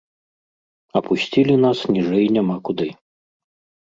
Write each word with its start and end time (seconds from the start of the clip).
Апусцілі 1.01 1.55
нас 1.65 1.79
ніжэй 1.97 2.25
няма 2.39 2.55
куды. 2.71 2.87